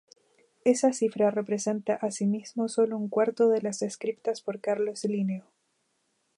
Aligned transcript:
Esa 0.65 0.93
cifra 0.93 1.29
representa 1.29 1.93
asimismo 1.93 2.67
solo 2.69 2.97
un 2.97 3.07
cuarto 3.07 3.49
de 3.49 3.61
las 3.61 3.77
descriptas 3.77 4.41
por 4.41 4.59
Carlos 4.59 5.03
Linneo. 5.05 5.45